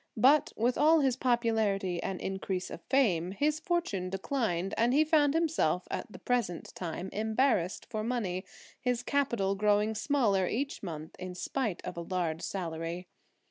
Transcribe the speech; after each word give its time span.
But 0.17 0.51
with 0.57 0.79
all 0.79 1.01
his 1.01 1.15
popularity 1.15 2.01
and 2.01 2.19
increase 2.19 2.71
of 2.71 2.81
fame, 2.89 3.33
his 3.33 3.59
fortune 3.59 4.09
declined, 4.09 4.73
and 4.75 4.95
he 4.95 5.03
found 5.03 5.35
himself 5.35 5.87
at 5.91 6.11
the 6.11 6.17
present 6.17 6.73
time 6.73 7.11
embarrassed 7.13 7.85
for 7.87 8.03
money, 8.03 8.43
his 8.79 9.03
capital 9.03 9.53
growing 9.53 9.93
smaller 9.93 10.47
each 10.47 10.81
month 10.81 11.15
in 11.19 11.35
spite 11.35 11.85
of 11.85 11.97
a 11.97 12.01
large 12.01 12.41
salary. 12.41 13.09